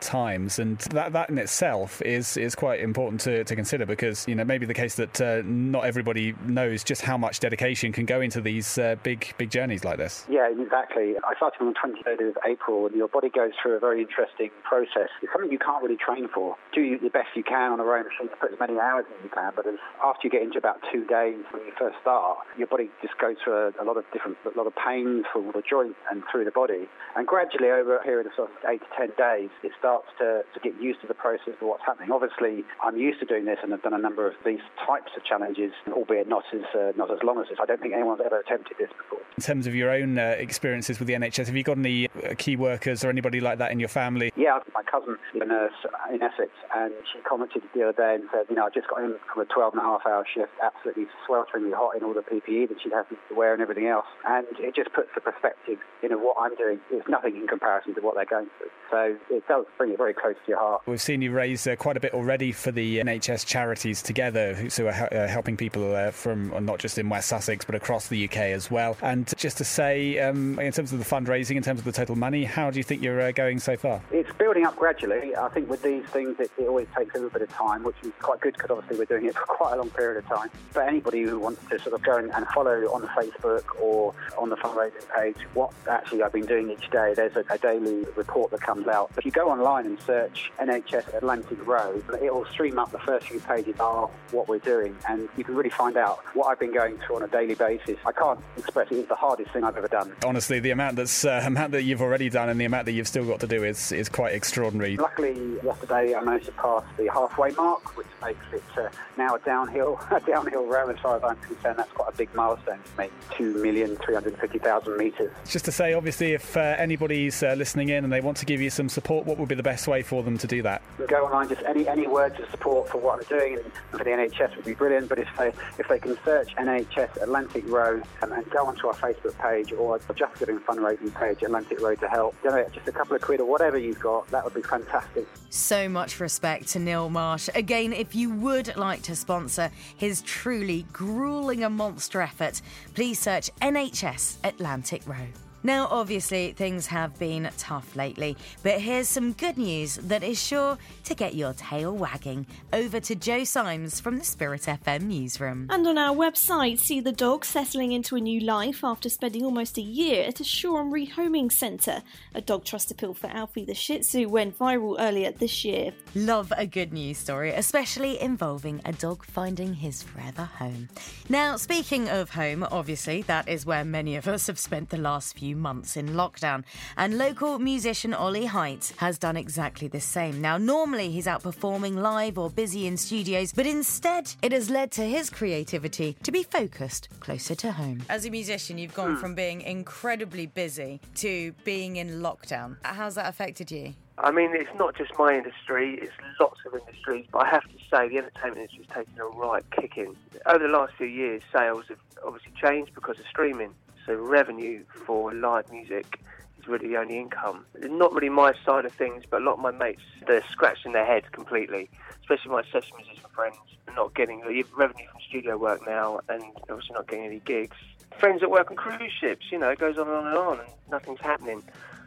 times. 0.00 0.58
And 0.58 0.79
that, 0.90 1.12
that 1.12 1.31
in 1.31 1.38
itself 1.38 2.02
is 2.02 2.37
is 2.37 2.55
quite 2.55 2.81
important 2.81 3.20
to, 3.23 3.44
to 3.44 3.55
consider 3.55 3.87
because, 3.87 4.26
you 4.26 4.35
know, 4.35 4.44
maybe 4.44 4.67
the 4.67 4.75
case 4.75 4.94
that 4.96 5.20
uh, 5.20 5.43
not 5.44 5.85
everybody 5.85 6.35
knows 6.46 6.82
just 6.85 7.02
how 7.02 7.17
much 7.17 7.40
dedication 7.40 7.93
can 7.93 8.06
go 8.06 8.20
into 8.20 8.40
these 8.40 8.79
uh, 8.79 8.96
big, 9.02 9.35
big 9.38 9.50
journeys 9.50 9.85
like 9.85 9.99
this. 9.99 10.26
Yeah, 10.29 10.49
exactly. 10.50 11.14
I 11.26 11.35
started 11.37 11.61
on 11.61 11.75
the 11.75 11.79
23rd 11.79 12.31
of 12.31 12.38
April, 12.46 12.87
and 12.87 12.96
your 12.96 13.08
body 13.08 13.29
goes 13.29 13.52
through 13.62 13.76
a 13.76 13.81
very 13.81 14.00
interesting 14.00 14.50
process. 14.64 15.08
It's 15.23 15.32
something 15.32 15.52
you 15.52 15.58
can't 15.58 15.82
really 15.82 15.96
train 15.96 16.29
for. 16.32 16.56
Do 16.75 16.99
the 16.99 17.11
best 17.11 17.29
you 17.37 17.44
can 17.44 17.73
on 17.73 17.81
a 17.81 17.84
rowing 17.84 18.05
machine 18.05 18.29
put 18.41 18.52
as 18.52 18.58
many 18.58 18.79
hours 18.79 19.05
as 19.08 19.25
you 19.25 19.31
can, 19.31 19.52
but 19.55 19.67
after 20.02 20.20
you 20.25 20.31
get 20.31 20.43
into 20.43 20.58
about 20.58 20.81
two 20.93 21.05
days 21.06 21.38
when 21.50 21.62
you 21.67 21.73
first 21.79 21.96
start, 22.00 22.38
your 22.56 22.67
body 22.67 22.91
just 23.02 23.19
goes 23.19 23.37
through 23.43 23.73
a, 23.79 23.82
a 23.82 23.84
lot 23.84 23.96
of 23.96 24.05
different, 24.12 24.37
a 24.44 24.56
lot 24.56 24.67
of 24.67 24.75
pain 24.76 25.25
through 25.32 25.52
the 25.52 25.62
joint 25.62 25.96
and 26.11 26.23
through 26.31 26.44
the 26.44 26.50
body. 26.50 26.88
And 27.17 27.26
gradually, 27.26 27.70
over 27.70 27.96
a 27.96 28.02
period 28.02 28.26
of 28.26 28.32
sort 28.34 28.50
of 28.50 28.56
eight 28.70 28.81
to 28.81 28.91
ten 28.96 29.11
days, 29.17 29.27
it 29.62 29.72
starts 29.78 30.06
to, 30.19 30.42
to 30.54 30.60
get 30.60 30.80
used 30.80 31.00
to 31.02 31.06
the 31.06 31.14
process 31.14 31.54
of 31.60 31.66
what's 31.66 31.84
happening. 31.84 32.10
Obviously, 32.10 32.64
I'm 32.82 32.96
used 32.96 33.20
to 33.20 33.26
doing 33.26 33.44
this 33.44 33.58
and 33.62 33.72
I've 33.72 33.82
done 33.82 33.94
a 33.94 33.98
number 33.98 34.26
of 34.26 34.34
these 34.44 34.60
types 34.86 35.12
of 35.16 35.25
challenges, 35.25 35.72
albeit 35.92 36.28
not 36.28 36.44
as 36.52 36.62
uh, 36.75 36.92
not 36.96 37.10
as 37.10 37.19
long 37.22 37.40
as 37.40 37.48
this. 37.48 37.58
I 37.60 37.66
don't 37.66 37.80
think 37.80 37.94
anyone's 37.94 38.20
ever 38.25 38.40
attempted 38.40 38.76
this 38.78 38.90
before. 38.96 39.20
In 39.36 39.42
terms 39.42 39.66
of 39.66 39.75
your 39.75 39.90
own 39.90 40.19
uh, 40.19 40.34
experiences 40.38 40.98
with 40.98 41.08
the 41.08 41.14
NHS, 41.14 41.46
have 41.46 41.56
you 41.56 41.62
got 41.62 41.78
any 41.78 42.08
uh, 42.08 42.34
key 42.36 42.56
workers 42.56 43.04
or 43.04 43.10
anybody 43.10 43.40
like 43.40 43.58
that 43.58 43.70
in 43.70 43.78
your 43.78 43.88
family? 43.88 44.32
Yeah, 44.36 44.58
my 44.75 44.82
cousin 44.82 45.16
is 45.34 45.42
a 45.42 45.44
nurse 45.44 45.72
in 46.12 46.22
Essex, 46.22 46.50
and 46.74 46.92
she 47.12 47.20
commented 47.20 47.62
the 47.74 47.82
other 47.82 47.92
day 47.92 48.14
and 48.16 48.24
said, 48.32 48.46
you 48.48 48.56
know, 48.56 48.66
I 48.66 48.70
just 48.70 48.88
got 48.88 49.02
in 49.02 49.14
from 49.32 49.42
a 49.42 49.46
12 49.46 49.74
and 49.74 49.82
a 49.82 49.84
half 49.84 50.06
hour 50.06 50.24
shift, 50.26 50.50
absolutely 50.62 51.06
swelteringly 51.28 51.72
hot 51.72 51.96
in 51.96 52.02
all 52.02 52.14
the 52.14 52.22
PPE 52.26 52.69
that 52.69 52.78
she'd 52.82 52.92
have 52.92 53.08
to 53.08 53.16
wear 53.34 53.52
and 53.52 53.62
everything 53.62 53.86
else. 53.86 54.06
And 54.26 54.46
it 54.58 54.74
just 54.74 54.92
puts 54.92 55.08
the 55.14 55.20
perspective, 55.20 55.78
you 56.02 56.08
know, 56.08 56.19
what 56.19 56.36
I'm 56.38 56.56
doing 56.56 56.81
is 56.90 57.02
nothing 57.08 57.36
in 57.36 57.46
comparison 57.46 57.94
to 57.94 58.00
what 58.00 58.14
they're 58.16 58.26
going 58.26 58.48
through. 58.58 58.70
So 58.90 59.17
it 59.31 59.46
does 59.49 59.67
bring 59.76 59.93
it 59.93 59.99
very 59.99 60.14
close 60.14 60.35
to 60.35 60.49
your 60.49 60.58
heart. 60.58 60.82
We've 60.87 61.00
seen 61.00 61.23
you 61.23 61.32
raise 61.32 61.67
uh, 61.67 61.76
quite 61.76 61.96
a 61.96 62.00
bit 62.00 62.14
already 62.14 62.52
for 62.52 62.73
the 62.73 62.99
NHS 62.99 63.46
charities 63.46 64.02
together, 64.02 64.55
who 64.55 64.87
are 64.87 65.08
uh, 65.12 65.26
helping 65.29 65.56
people 65.56 65.94
uh, 65.94 66.11
from 66.11 66.64
not 66.64 66.79
just 66.79 66.99
in 66.99 67.08
West 67.08 67.29
Sussex 67.29 67.64
but 67.64 67.75
across 67.75 68.08
the 68.08 68.25
UK 68.25 68.37
as 68.37 68.70
well. 68.70 68.96
And 69.02 69.32
just 69.37 69.58
to 69.58 69.64
say, 69.64 70.19
um, 70.20 70.58
in 70.58 70.73
terms 70.73 70.93
of 70.93 70.99
the 70.99 71.05
fundraising, 71.05 71.56
in 71.56 71.62
terms 71.62 71.81
of 71.81 71.85
the 71.85 71.93
total 71.93 72.17
money, 72.17 72.44
how 72.44 72.70
do 72.70 72.79
you 72.79 72.85
think 72.85 73.02
you're 73.02 73.20
uh, 73.20 73.32
going 73.32 73.58
so 73.58 73.76
far? 73.76 74.00
It's 74.11 74.32
building 74.38 74.64
up 74.64 74.76
gradually. 74.76 75.37
I 75.37 75.49
think 75.49 75.69
with 75.69 75.82
these 75.82 76.05
things, 76.06 76.41
it, 76.41 76.50
it 76.58 76.67
always 76.67 76.88
takes 76.96 77.14
a 77.14 77.19
little 77.19 77.31
bit 77.31 77.43
of 77.43 77.50
time, 77.50 77.84
which 77.84 77.96
is 78.02 78.12
quite 78.20 78.41
good 78.41 78.55
because 78.55 78.70
obviously 78.70 78.99
we're 78.99 79.05
doing 79.05 79.26
it 79.26 79.34
for 79.38 79.46
quite 79.46 79.75
a 79.75 79.76
long 79.76 79.91
period 79.91 80.25
of 80.25 80.26
time. 80.29 80.50
But 80.73 80.88
anybody 80.88 81.23
who 81.23 81.38
wants 81.38 81.62
to 81.69 81.79
sort 81.79 81.94
of 81.94 82.02
go 82.02 82.17
and 82.17 82.46
follow 82.49 82.76
on 82.93 83.02
Facebook 83.08 83.64
or 83.81 84.14
on 84.37 84.49
the 84.49 84.56
fundraising 84.56 85.08
page 85.14 85.37
what 85.55 85.73
actually 85.88 86.23
I've 86.23 86.32
been 86.32 86.46
doing 86.46 86.70
each 86.70 86.91
day, 86.91 87.14
there's 87.14 87.37
a, 87.37 87.44
a 87.50 87.58
daily 87.58 88.06
report 88.17 88.50
that 88.50 88.61
comes 88.61 88.77
out. 88.86 89.10
If 89.16 89.25
you 89.25 89.30
go 89.30 89.50
online 89.50 89.86
and 89.86 90.00
search 90.00 90.52
NHS 90.60 91.14
Atlantic 91.14 91.66
Road, 91.66 92.04
it 92.22 92.32
will 92.32 92.46
stream 92.46 92.78
up 92.78 92.92
the 92.92 92.98
first 92.98 93.28
few 93.28 93.40
pages 93.40 93.78
are 93.80 94.08
what 94.30 94.48
we're 94.48 94.58
doing, 94.58 94.96
and 95.08 95.28
you 95.36 95.44
can 95.44 95.54
really 95.54 95.70
find 95.70 95.96
out 95.96 96.19
what 96.34 96.46
I've 96.46 96.60
been 96.60 96.72
going 96.72 96.98
through 96.98 97.16
on 97.16 97.22
a 97.22 97.28
daily 97.28 97.54
basis. 97.54 97.96
I 98.06 98.12
can't 98.12 98.40
express 98.56 98.90
it. 98.90 98.96
It's 98.96 99.08
the 99.08 99.14
hardest 99.14 99.50
thing 99.52 99.64
I've 99.64 99.76
ever 99.76 99.88
done. 99.88 100.12
Honestly, 100.25 100.60
the 100.60 100.70
amount 100.70 100.96
that's 100.96 101.25
uh, 101.25 101.42
amount 101.46 101.72
that 101.72 101.82
you've 101.82 102.02
already 102.02 102.28
done 102.28 102.48
and 102.48 102.60
the 102.60 102.64
amount 102.64 102.86
that 102.86 102.92
you've 102.92 103.08
still 103.08 103.25
got 103.25 103.40
to 103.40 103.46
do 103.46 103.64
is 103.64 103.92
is 103.92 104.08
quite 104.08 104.34
extraordinary. 104.34 104.96
Luckily, 104.96 105.58
yesterday 105.62 106.14
I 106.14 106.22
managed 106.22 106.46
to 106.46 106.52
pass 106.52 106.84
the 106.96 107.10
halfway 107.12 107.50
mark, 107.52 107.96
which 107.96 108.06
makes 108.22 108.44
it 108.52 108.62
uh, 108.76 108.88
now 109.16 109.34
a 109.34 109.38
downhill 109.40 110.00
a 110.10 110.20
downhill 110.20 110.66
row. 110.66 110.88
As 110.88 110.98
far 111.00 111.16
as 111.16 111.24
I'm 111.24 111.36
concerned, 111.36 111.78
that's 111.78 111.92
quite 111.92 112.12
a 112.12 112.16
big 112.16 112.34
milestone 112.34 112.81
for 112.84 113.02
me. 113.02 113.10
Two 113.34 113.54
million 113.62 113.96
three 113.96 114.14
hundred 114.14 114.38
fifty 114.38 114.58
thousand 114.58 114.96
metres. 114.96 115.32
Just 115.46 115.64
to 115.66 115.72
say, 115.72 115.94
obviously, 115.94 116.32
if 116.32 116.56
uh, 116.56 116.60
anybody's 116.78 117.42
uh, 117.42 117.54
listening 117.56 117.88
in 117.90 118.04
and 118.04 118.12
they 118.12 118.20
want 118.20 118.36
to 118.38 118.46
give 118.46 118.60
you 118.60 118.68
some 118.69 118.88
support, 118.88 119.26
what 119.26 119.38
would 119.38 119.49
be 119.49 119.55
the 119.55 119.62
best 119.62 119.88
way 119.88 120.03
for 120.03 120.23
them 120.23 120.38
to 120.38 120.47
do 120.47 120.62
that? 120.62 120.82
Go 121.06 121.25
online. 121.26 121.49
Just 121.49 121.62
any 121.62 121.88
any 121.88 122.06
words 122.06 122.38
of 122.41 122.49
support 122.50 122.88
for 122.88 122.99
what 122.99 123.19
I'm 123.19 123.38
doing 123.38 123.59
for 123.91 123.99
the 123.99 124.05
NHS 124.05 124.56
would 124.56 124.65
be 124.65 124.75
brilliant. 124.75 125.09
But 125.09 125.19
if 125.19 125.29
they 125.38 125.49
if 125.79 125.88
they 125.88 125.99
can 125.99 126.19
search 126.25 126.55
NHS 126.56 127.23
Atlantic 127.23 127.69
Road 127.69 128.05
and, 128.23 128.32
and 128.32 128.49
go 128.50 128.67
onto 128.67 128.87
our 128.87 128.94
Facebook 128.94 129.38
page 129.38 129.73
or 129.73 129.99
Just 130.15 130.38
Giving 130.38 130.59
fundraising 130.61 131.15
page, 131.15 131.43
Atlantic 131.43 131.81
Road 131.81 132.00
to 132.00 132.09
help, 132.09 132.41
donate 132.43 132.73
just 132.73 132.87
a 132.88 132.93
couple 132.93 133.17
of 133.17 133.23
quid 133.23 133.41
or 133.41 133.47
whatever 133.47 133.79
you've 133.79 134.00
got, 134.00 134.26
that 134.29 134.44
would 134.44 134.55
be 134.55 134.62
fantastic. 134.62 135.26
So 135.50 135.88
much 135.88 136.20
respect 136.20 136.69
to 136.69 136.79
Neil 136.79 137.09
Marsh. 137.09 137.49
Again, 137.55 137.93
if 137.93 138.15
you 138.15 138.31
would 138.31 138.76
like 138.76 139.03
to 139.03 139.17
sponsor 139.17 139.70
his 139.97 140.23
truly 140.23 140.87
grueling 140.93 141.65
and 141.65 141.75
monster 141.75 142.20
effort, 142.20 142.60
please 142.94 143.19
search 143.19 143.51
NHS 143.60 144.39
Atlantic 144.44 145.03
Road. 145.06 145.32
Now, 145.62 145.88
obviously, 145.91 146.53
things 146.53 146.86
have 146.86 147.19
been 147.19 147.50
tough 147.58 147.96
lately, 147.96 148.36
but 148.62 148.81
here's 148.81 149.08
some 149.08 149.32
good 149.32 149.58
news 149.58 149.96
that 149.96 150.22
is 150.22 150.41
sure 150.41 150.79
to 151.05 151.15
get 151.15 151.34
your 151.34 151.53
tail 151.55 151.96
wagging. 151.96 152.46
Over 152.72 153.00
to 153.00 153.15
Joe 153.17 153.43
Symes 153.44 153.98
from 153.98 154.19
the 154.19 154.24
Spirit 154.24 154.62
FM 154.62 155.03
newsroom. 155.03 155.67
And 155.70 155.86
on 155.86 155.98
our 155.98 156.15
website, 156.15 156.79
see 156.79 157.00
the 157.00 157.12
dog 157.12 157.44
settling 157.44 157.93
into 157.93 158.15
a 158.15 158.20
new 158.20 158.41
life 158.41 158.84
after 158.84 159.08
spending 159.08 159.44
almost 159.44 159.79
a 159.79 159.82
year 159.82 160.24
at 160.24 160.41
a 160.41 160.44
Shoreham 160.44 160.93
rehoming 160.93 161.50
centre. 161.50 162.03
A 162.34 162.41
dog 162.41 162.65
trust 162.65 162.91
appeal 162.93 163.15
for 163.15 163.27
Alfie 163.29 163.65
the 163.65 163.74
Shih 163.74 163.98
Tzu 163.98 164.29
went 164.29 164.56
viral 164.58 164.96
earlier 164.98 165.32
this 165.32 165.65
year. 165.65 165.93
Love 166.15 166.53
a 166.56 166.67
good 166.67 166.93
news 166.93 167.19
story, 167.19 167.50
especially 167.50 168.20
involving 168.20 168.81
a 168.84 168.93
dog 168.93 169.24
finding 169.24 169.74
his 169.74 170.03
forever 170.03 170.44
home. 170.44 170.88
Now, 171.29 171.56
speaking 171.56 172.08
of 172.08 172.31
home, 172.31 172.67
obviously, 172.70 173.22
that 173.22 173.48
is 173.48 173.67
where 173.67 173.84
many 173.84 174.17
of 174.17 174.29
us 174.29 174.46
have 174.46 174.58
spent 174.58 174.91
the 174.91 174.96
last 174.98 175.36
few 175.36 175.47
months 175.56 175.96
in 175.96 176.10
lockdown. 176.10 176.64
And 176.96 177.19
local 177.19 177.58
musician 177.58 178.14
Ollie 178.14 178.46
Height 178.46 178.93
has 178.98 179.19
done 179.19 179.36
exactly 179.36 179.88
the 179.88 180.00
same. 180.00 180.40
Now, 180.40 180.58
normally 180.58 181.10
he's 181.10 181.26
out 181.26 181.43
performing 181.43 181.96
live 181.96 182.38
or 182.38 182.50
busy 182.50 182.86
in 182.86 182.96
studios, 182.96 183.52
but 183.52 183.67
instead 183.67 184.34
it 184.43 184.52
has 184.52 184.70
led 184.70 184.90
to 184.93 185.02
his 185.02 185.31
creativity 185.31 186.17
to 186.22 186.32
be 186.32 186.43
focused 186.43 187.08
closer 187.20 187.55
to 187.56 187.72
home. 187.72 188.02
As 188.08 188.24
a 188.26 188.31
musician, 188.31 188.78
you've 188.78 188.94
gone 188.94 189.17
from 189.17 189.34
being 189.34 189.60
incredibly 189.62 190.46
busy 190.46 191.00
to 191.17 191.52
being 191.64 191.96
in 191.96 192.20
lockdown. 192.20 192.76
How's 192.82 193.14
that 193.17 193.28
affected 193.28 193.70
you? 193.70 193.94
I 194.20 194.32
mean, 194.32 194.50
it's 194.52 194.76
not 194.76 194.96
just 194.96 195.12
my 195.17 195.34
industry, 195.34 195.98
it's 196.02 196.12
lots 196.40 196.58
of 196.67 196.74
industries, 196.74 197.26
but 197.31 197.46
I 197.46 197.50
have 197.50 197.62
to 197.62 197.78
say 197.88 198.08
the 198.08 198.19
entertainment 198.19 198.58
industry 198.58 198.86
has 198.88 199.06
taken 199.06 199.20
a 199.20 199.26
right 199.26 199.62
kicking. 199.70 200.17
Over 200.46 200.67
the 200.67 200.72
last 200.72 200.94
few 200.94 201.06
years, 201.06 201.43
sales 201.52 201.84
have 201.88 201.98
obviously 202.26 202.52
changed 202.60 202.94
because 202.94 203.19
of 203.20 203.26
streaming. 203.26 203.74
So 204.08 204.15
revenue 204.15 204.84
for 205.05 205.34
live 205.34 205.70
music 205.70 206.19
is 206.58 206.67
really 206.67 206.88
the 206.88 206.96
only 206.96 207.19
income. 207.19 207.67
It's 207.74 207.93
Not 207.93 208.15
really 208.15 208.31
my 208.31 208.55
side 208.65 208.86
of 208.86 208.93
things, 208.93 209.24
but 209.29 209.43
a 209.43 209.44
lot 209.44 209.56
of 209.56 209.58
my 209.58 209.70
mates, 209.70 210.00
they're 210.27 210.43
scratching 210.50 210.93
their 210.93 211.05
heads 211.05 211.27
completely, 211.31 211.91
especially 212.22 212.53
my 212.53 212.62
session 212.72 212.96
musician 212.96 213.29
friends, 213.34 213.56
not 213.94 214.15
getting 214.15 214.41
revenue 214.41 215.05
from 215.12 215.20
studio 215.29 215.58
work 215.58 215.86
now 215.86 216.20
and 216.31 216.43
obviously 216.70 216.94
not 216.94 217.06
getting 217.06 217.27
any 217.27 217.41
gigs. 217.41 217.77
Friends 218.19 218.41
that 218.41 218.50
work 218.50 218.70
on 218.70 218.79
cruise 218.79 219.12
ships, 219.12 219.53
you 219.53 219.58
know, 219.58 219.69
it 219.69 219.79
goes 219.79 219.98
on 219.98 220.08
and 220.08 220.17
on 220.17 220.27
and 220.27 220.38
on 220.38 220.60
and 220.60 220.69
nothing's 220.91 221.20
happening. 221.20 221.62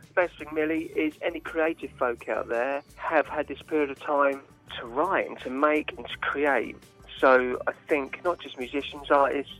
The 0.08 0.14
best 0.16 0.40
thing, 0.40 0.48
Millie, 0.52 0.86
is 0.96 1.14
any 1.22 1.40
creative 1.40 1.92
folk 2.00 2.28
out 2.28 2.50
there 2.50 2.82
have 2.96 3.28
had 3.28 3.48
this 3.48 3.62
period 3.62 3.92
of 3.92 4.00
time 4.00 4.42
to 4.80 4.88
write 4.88 5.30
and 5.30 5.40
to 5.42 5.52
make 5.52 5.94
and 5.96 6.08
to 6.08 6.18
create. 6.18 6.78
So 7.20 7.62
I 7.68 7.74
think 7.88 8.24
not 8.26 8.40
just 8.40 8.58
musicians, 8.58 9.12
artists, 9.12 9.54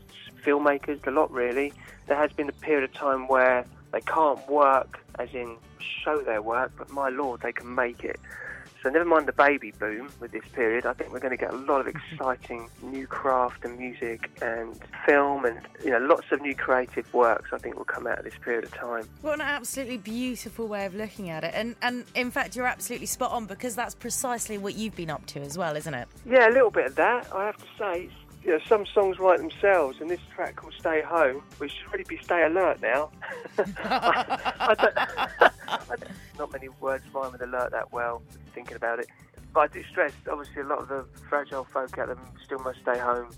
filmmakers, 0.44 1.06
a 1.06 1.10
lot 1.10 1.30
really. 1.30 1.72
There 2.06 2.16
has 2.16 2.32
been 2.32 2.48
a 2.48 2.52
period 2.52 2.84
of 2.84 2.92
time 2.92 3.28
where 3.28 3.64
they 3.92 4.00
can't 4.00 4.46
work, 4.48 5.00
as 5.18 5.32
in 5.34 5.56
show 5.78 6.20
their 6.22 6.42
work, 6.42 6.72
but 6.76 6.90
my 6.90 7.08
lord, 7.08 7.40
they 7.40 7.52
can 7.52 7.74
make 7.74 8.04
it. 8.04 8.18
So 8.82 8.90
never 8.90 9.04
mind 9.04 9.28
the 9.28 9.32
baby 9.32 9.70
boom 9.70 10.08
with 10.18 10.32
this 10.32 10.42
period. 10.52 10.86
I 10.86 10.92
think 10.92 11.12
we're 11.12 11.20
going 11.20 11.36
to 11.36 11.36
get 11.36 11.52
a 11.52 11.56
lot 11.56 11.80
of 11.80 11.86
exciting 12.12 12.68
new 12.82 13.06
craft 13.06 13.64
and 13.64 13.78
music 13.78 14.28
and 14.42 14.76
film 15.06 15.44
and 15.44 15.60
you 15.84 15.90
know 15.90 15.98
lots 15.98 16.32
of 16.32 16.42
new 16.42 16.54
creative 16.56 17.12
works. 17.14 17.50
I 17.52 17.58
think 17.58 17.76
will 17.76 17.84
come 17.84 18.08
out 18.08 18.18
of 18.18 18.24
this 18.24 18.34
period 18.42 18.64
of 18.64 18.74
time. 18.74 19.08
What 19.20 19.34
an 19.34 19.42
absolutely 19.42 19.98
beautiful 19.98 20.66
way 20.66 20.84
of 20.84 20.96
looking 20.96 21.30
at 21.30 21.44
it, 21.44 21.52
and 21.54 21.76
and 21.80 22.04
in 22.16 22.32
fact 22.32 22.56
you're 22.56 22.66
absolutely 22.66 23.06
spot 23.06 23.30
on 23.30 23.46
because 23.46 23.76
that's 23.76 23.94
precisely 23.94 24.58
what 24.58 24.74
you've 24.74 24.96
been 24.96 25.10
up 25.10 25.26
to 25.26 25.40
as 25.40 25.56
well, 25.56 25.76
isn't 25.76 25.94
it? 25.94 26.08
Yeah, 26.26 26.48
a 26.48 26.52
little 26.52 26.72
bit 26.72 26.86
of 26.86 26.96
that. 26.96 27.32
I 27.32 27.46
have 27.46 27.58
to 27.58 27.66
say, 27.78 28.08
you 28.44 28.52
know, 28.52 28.58
some 28.66 28.86
songs 28.86 29.18
write 29.18 29.38
themselves, 29.38 30.00
and 30.00 30.10
this 30.10 30.20
track 30.34 30.56
called 30.56 30.74
"Stay 30.78 31.02
Home," 31.02 31.42
which 31.58 31.72
should 31.72 31.92
really 31.92 32.04
be 32.04 32.18
"Stay 32.22 32.42
Alert" 32.44 32.80
now. 32.82 33.10
I, 33.58 34.74
don't, 34.78 34.98
I 34.98 35.96
don't, 35.96 36.10
not 36.38 36.52
many 36.52 36.68
words 36.80 37.04
rhyme 37.14 37.32
with 37.32 37.42
"alert" 37.42 37.70
that 37.70 37.92
well. 37.92 38.22
Thinking 38.54 38.76
about 38.76 38.98
it, 38.98 39.06
but 39.54 39.60
I 39.60 39.66
do 39.68 39.84
stress. 39.84 40.12
Obviously, 40.30 40.62
a 40.62 40.66
lot 40.66 40.80
of 40.80 40.88
the 40.88 41.04
fragile 41.28 41.64
folk 41.64 41.96
out 41.98 42.08
there 42.08 42.16
still 42.44 42.58
must 42.58 42.80
stay 42.80 42.98
home. 42.98 43.30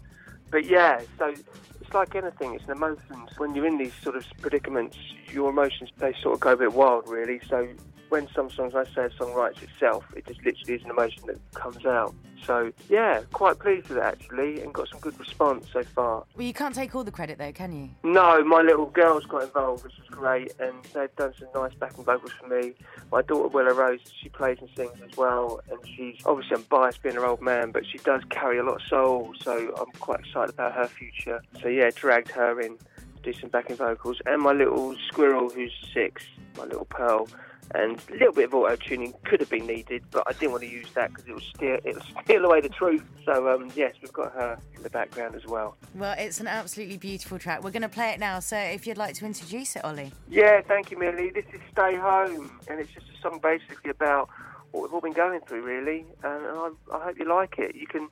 But 0.50 0.66
yeah, 0.66 1.00
so 1.18 1.34
it's 1.80 1.92
like 1.92 2.14
anything. 2.14 2.54
It's 2.54 2.64
an 2.64 2.72
emotions. 2.72 3.30
When 3.38 3.54
you're 3.54 3.66
in 3.66 3.78
these 3.78 3.94
sort 4.02 4.16
of 4.16 4.24
predicaments, 4.40 4.96
your 5.32 5.50
emotions 5.50 5.90
they 5.98 6.14
sort 6.22 6.34
of 6.34 6.40
go 6.40 6.52
a 6.52 6.56
bit 6.56 6.72
wild, 6.72 7.08
really. 7.08 7.40
So 7.48 7.68
when 8.08 8.28
some 8.34 8.50
songs 8.50 8.74
I 8.74 8.84
say 8.94 9.06
a 9.06 9.12
song 9.16 9.34
writes 9.34 9.62
itself, 9.62 10.04
it 10.16 10.26
just 10.26 10.44
literally 10.44 10.74
is 10.74 10.84
an 10.84 10.90
emotion 10.90 11.22
that 11.26 11.38
comes 11.54 11.84
out. 11.86 12.14
So 12.44 12.72
yeah, 12.88 13.22
quite 13.32 13.58
pleased 13.58 13.88
with 13.88 13.98
it 13.98 14.04
actually, 14.04 14.60
and 14.60 14.72
got 14.72 14.88
some 14.88 15.00
good 15.00 15.18
response 15.18 15.66
so 15.72 15.82
far. 15.82 16.24
Well, 16.36 16.46
you 16.46 16.52
can't 16.52 16.74
take 16.74 16.94
all 16.94 17.04
the 17.04 17.10
credit 17.10 17.38
though, 17.38 17.52
can 17.52 17.72
you? 17.72 17.90
No, 18.02 18.44
my 18.44 18.60
little 18.60 18.86
girls 18.86 19.24
got 19.24 19.44
involved, 19.44 19.84
which 19.84 19.94
was 19.98 20.08
great, 20.08 20.52
and 20.60 20.74
they've 20.92 21.14
done 21.16 21.32
some 21.38 21.48
nice 21.54 21.74
backing 21.74 22.04
vocals 22.04 22.32
for 22.32 22.46
me. 22.48 22.74
My 23.10 23.22
daughter 23.22 23.48
Willow 23.48 23.72
Rose, 23.72 24.00
she 24.20 24.28
plays 24.28 24.58
and 24.60 24.68
sings 24.76 24.92
as 25.08 25.16
well, 25.16 25.60
and 25.70 25.78
she's 25.86 26.16
obviously 26.26 26.56
I'm 26.56 26.62
biased 26.64 27.02
being 27.02 27.14
her 27.14 27.24
old 27.24 27.40
man, 27.40 27.70
but 27.70 27.86
she 27.86 27.98
does 27.98 28.22
carry 28.28 28.58
a 28.58 28.62
lot 28.62 28.82
of 28.82 28.86
soul, 28.88 29.32
so 29.40 29.74
I'm 29.78 29.92
quite 30.00 30.20
excited 30.20 30.50
about 30.50 30.72
her 30.74 30.86
future. 30.86 31.42
So 31.62 31.68
yeah, 31.68 31.90
dragged 31.94 32.30
her 32.32 32.60
in 32.60 32.78
do 33.24 33.38
some 33.38 33.50
backing 33.50 33.76
vocals, 33.76 34.20
and 34.26 34.42
my 34.42 34.52
little 34.52 34.94
squirrel 35.08 35.50
who's 35.50 35.72
six, 35.92 36.24
my 36.56 36.64
little 36.64 36.86
Pearl 36.86 37.28
and 37.74 38.00
a 38.10 38.12
little 38.12 38.32
bit 38.32 38.44
of 38.44 38.54
auto 38.54 38.76
tuning 38.76 39.14
could 39.24 39.40
have 39.40 39.48
been 39.48 39.66
needed, 39.66 40.02
but 40.10 40.24
I 40.26 40.32
didn't 40.32 40.52
want 40.52 40.62
to 40.64 40.68
use 40.68 40.86
that 40.94 41.10
because 41.10 41.26
it 41.26 41.32
will 41.32 41.40
steal 41.40 41.78
it 41.84 41.94
will 41.94 42.02
steal 42.24 42.44
away 42.44 42.60
the 42.60 42.68
truth. 42.68 43.02
So 43.24 43.48
um, 43.48 43.70
yes, 43.74 43.94
we've 44.02 44.12
got 44.12 44.32
her 44.32 44.58
in 44.76 44.82
the 44.82 44.90
background 44.90 45.34
as 45.34 45.46
well. 45.46 45.76
Well, 45.94 46.14
it's 46.18 46.40
an 46.40 46.46
absolutely 46.46 46.98
beautiful 46.98 47.38
track. 47.38 47.62
We're 47.62 47.70
going 47.70 47.82
to 47.82 47.88
play 47.88 48.10
it 48.10 48.20
now. 48.20 48.40
So 48.40 48.56
if 48.56 48.86
you'd 48.86 48.98
like 48.98 49.14
to 49.16 49.26
introduce 49.26 49.76
it, 49.76 49.84
Ollie. 49.84 50.12
Yeah, 50.28 50.60
thank 50.62 50.90
you, 50.90 50.98
Millie. 50.98 51.30
This 51.30 51.46
is 51.52 51.60
"Stay 51.72 51.96
Home," 51.96 52.58
and 52.68 52.80
it's 52.80 52.92
just 52.92 53.06
a 53.08 53.20
song 53.20 53.40
basically 53.42 53.90
about 53.90 54.28
what 54.72 54.82
we've 54.82 54.92
all 54.92 55.00
been 55.00 55.12
going 55.12 55.40
through, 55.40 55.62
really. 55.62 56.04
And 56.22 56.46
I, 56.46 56.70
I 56.92 57.04
hope 57.04 57.18
you 57.18 57.28
like 57.28 57.58
it. 57.58 57.74
You 57.74 57.86
can 57.86 58.08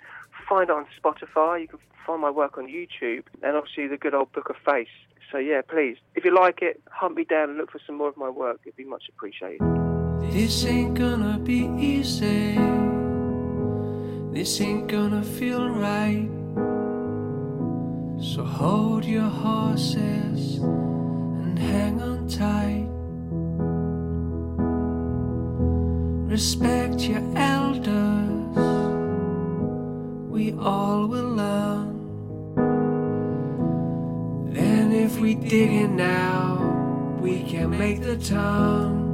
find 0.49 0.68
it 0.68 0.70
on 0.70 0.87
Spotify. 1.02 1.62
You 1.62 1.68
can 1.68 1.78
find 2.06 2.20
my 2.20 2.30
work 2.30 2.58
on 2.58 2.66
YouTube, 2.66 3.25
and 3.42 3.56
obviously 3.56 3.87
the 3.87 3.96
good 3.96 4.14
old 4.14 4.32
Book 4.32 4.50
of 4.50 4.56
Face. 4.64 4.88
So 5.30 5.38
yeah, 5.38 5.62
please, 5.66 5.96
if 6.14 6.25
you 6.25 6.34
like 6.34 6.61
it, 6.61 6.82
hunt 6.90 7.16
me 7.16 7.25
down 7.25 7.49
and 7.50 7.58
look 7.58 7.70
for 7.70 7.80
some 7.87 7.96
more 7.96 8.08
of 8.08 8.16
my 8.16 8.28
work. 8.28 8.61
It'd 8.64 8.76
be 8.76 8.84
much 8.84 9.04
appreciated. 9.08 9.61
This 10.30 10.64
ain't 10.66 10.94
gonna 10.94 11.38
be 11.38 11.68
easy. 11.78 12.58
This 14.32 14.61
ain't 14.61 14.88
gonna 14.88 15.22
feel 15.22 15.68
right. 15.68 16.28
So 18.22 18.44
hold 18.44 19.04
your 19.04 19.28
horses 19.28 20.58
and 20.58 21.58
hang 21.58 22.00
on 22.00 22.28
tight. 22.28 22.88
Respect 26.30 27.00
your 27.02 27.22
elders. 27.37 28.31
We 30.32 30.54
all 30.54 31.08
will 31.08 31.28
learn. 31.28 31.92
Then, 34.54 34.90
if 34.90 35.18
we 35.18 35.34
dig 35.34 35.70
in 35.70 35.94
now, 35.94 37.18
we 37.20 37.42
can 37.42 37.68
make 37.68 38.00
the 38.00 38.16
turn. 38.16 39.12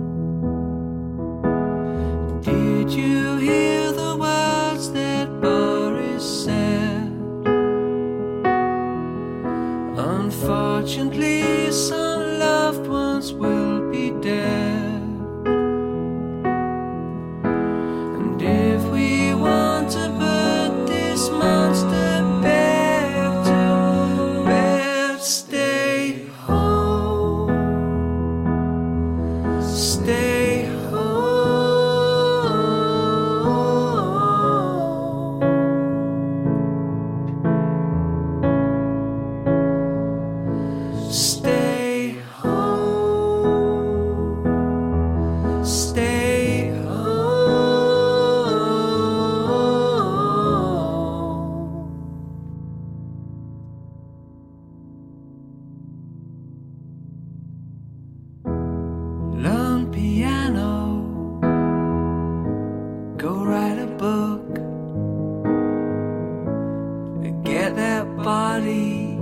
Body. 68.28 69.16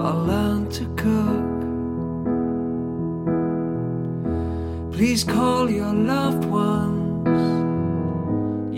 Or 0.00 0.12
learn 0.30 0.60
to 0.78 0.84
cook. 1.04 1.58
Please 4.94 5.22
call 5.36 5.64
your 5.80 5.94
loved 6.14 6.44
ones. 6.44 7.44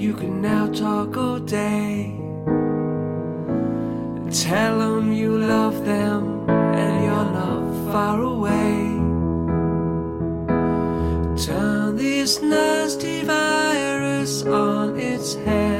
You 0.05 0.12
can 0.21 0.35
now 0.51 0.65
talk 0.85 1.11
all 1.25 1.41
day. 1.65 1.89
Tell 4.47 4.75
them 4.85 5.05
you 5.21 5.31
love 5.57 5.77
them 5.93 6.23
and 6.83 6.93
you're 7.07 7.31
not 7.41 7.62
far 7.91 8.17
away. 8.35 8.71
Turn 11.47 11.97
this 12.05 12.33
nasty 12.55 13.19
virus 13.35 14.33
on 14.45 14.87
its 15.11 15.29
head. 15.47 15.72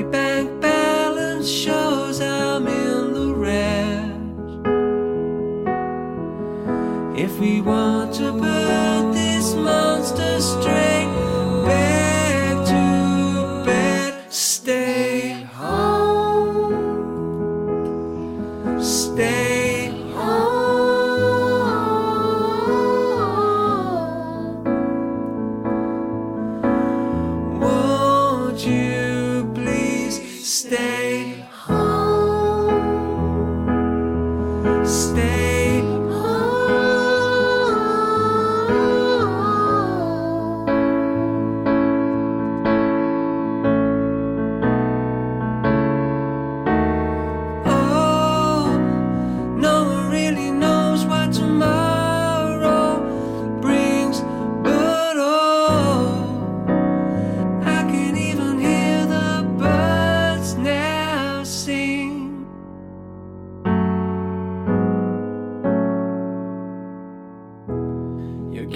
My 0.00 0.06
bank 0.06 0.62
balance 0.62 1.46
shows 1.46 2.22
I'm 2.22 2.66
in 2.66 3.12
the 3.12 3.34
red. 3.34 4.16
If 7.18 7.38
we 7.38 7.60
want 7.60 8.14
to 8.14 8.32
put 8.32 9.12
this 9.12 9.52
monster 9.54 10.40
straight 10.40 10.99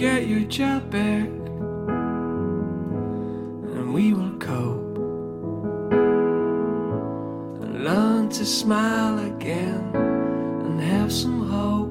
get 0.05 0.27
your 0.27 0.41
job 0.41 0.91
back 0.91 1.29
and 3.75 3.95
we 3.95 4.13
will 4.13 4.37
cope 4.39 4.99
and 7.63 7.85
learn 7.85 8.29
to 8.29 8.45
smile 8.45 9.19
again 9.21 9.81
and 9.95 10.79
have 10.79 11.11
some 11.11 11.49
hope. 11.49 11.91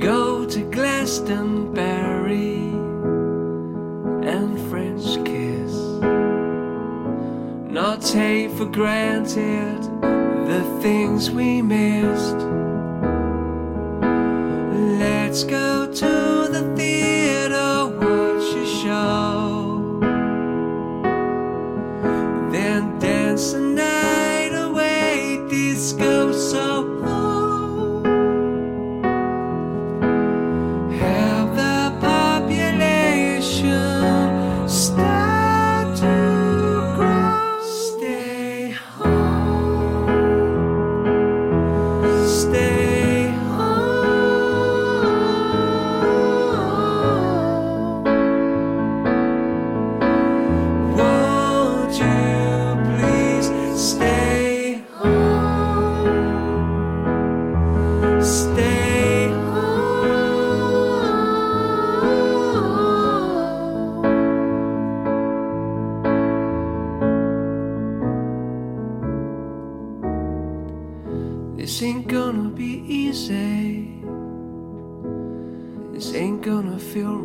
Go 0.00 0.46
to 0.46 0.60
Glastonbury 0.70 2.56
and 4.34 4.58
French 4.70 5.22
kiss. 5.26 5.74
Not 7.70 8.00
take 8.00 8.50
for 8.52 8.64
granted 8.64 9.82
the 10.50 10.62
things 10.80 11.30
we 11.30 11.60
missed. 11.60 12.55
Let's 15.36 15.75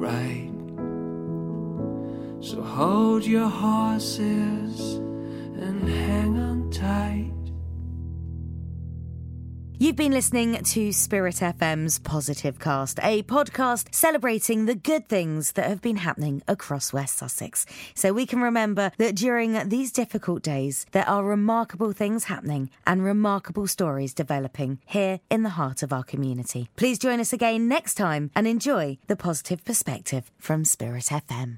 right. 0.02 0.50
So 2.42 2.60
hold 2.62 3.24
your 3.24 3.48
horses 3.48 4.96
and 4.96 5.88
hang 5.88 6.40
on 6.40 6.72
tight. 6.72 7.31
You've 9.92 9.98
been 9.98 10.14
listening 10.14 10.54
to 10.54 10.94
Spirit 10.94 11.36
FM's 11.36 12.00
Positive 12.00 12.58
Cast, 12.60 12.98
a 13.04 13.24
podcast 13.24 13.94
celebrating 13.94 14.64
the 14.64 14.74
good 14.74 15.10
things 15.10 15.52
that 15.52 15.68
have 15.68 15.82
been 15.82 15.98
happening 15.98 16.42
across 16.48 16.94
West 16.94 17.18
Sussex. 17.18 17.66
So 17.94 18.14
we 18.14 18.26
can 18.26 18.40
remember 18.40 18.94
that 19.00 19.16
during 19.16 19.68
these 19.68 19.92
difficult 19.92 20.44
days, 20.44 20.86
there 20.94 21.08
are 21.10 21.26
remarkable 21.26 21.92
things 21.92 22.24
happening 22.24 22.70
and 22.88 23.04
remarkable 23.04 23.68
stories 23.68 24.14
developing 24.14 24.80
here 24.86 25.20
in 25.30 25.44
the 25.44 25.58
heart 25.60 25.84
of 25.84 25.92
our 25.92 26.04
community. 26.04 26.70
Please 26.78 26.98
join 26.98 27.20
us 27.20 27.34
again 27.34 27.68
next 27.68 27.96
time 27.96 28.32
and 28.34 28.48
enjoy 28.48 28.98
the 29.08 29.18
positive 29.18 29.66
perspective 29.66 30.32
from 30.40 30.64
Spirit 30.64 31.08
FM. 31.12 31.58